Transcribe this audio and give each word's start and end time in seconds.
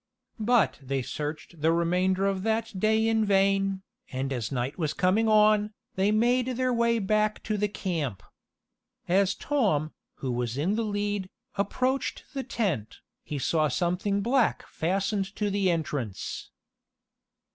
But 0.39 0.79
they 0.81 1.03
searched 1.03 1.61
the 1.61 1.71
remainder 1.71 2.25
of 2.25 2.41
that 2.41 2.79
day 2.79 3.07
in 3.07 3.23
vain, 3.23 3.83
and 4.11 4.33
as 4.33 4.51
night 4.51 4.79
was 4.79 4.95
coming 4.95 5.27
on, 5.27 5.73
they 5.93 6.09
made 6.11 6.47
their 6.57 6.73
way 6.73 6.97
back 6.97 7.43
to 7.43 7.55
the 7.55 7.67
camp. 7.67 8.23
As 9.07 9.35
Tom, 9.35 9.93
who 10.15 10.31
was 10.31 10.57
in 10.57 10.73
the 10.75 10.81
lead, 10.81 11.29
approached 11.53 12.23
the 12.33 12.41
tent, 12.43 13.01
he 13.23 13.37
saw 13.37 13.67
something 13.67 14.21
black 14.21 14.65
fastened 14.65 15.35
to 15.35 15.51
the 15.51 15.69
entrance. 15.69 16.49